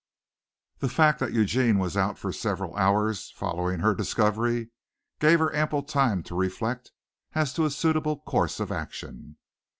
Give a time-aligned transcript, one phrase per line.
[0.79, 4.71] The fact that Eugene was out for several hours following her discovery
[5.19, 6.91] gave her ample time to reflect
[7.33, 9.37] as to a suitable course of action.